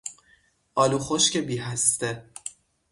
آلو 0.75 0.99
خشک 0.99 1.37
بی 1.37 1.57
هسته 1.57 2.29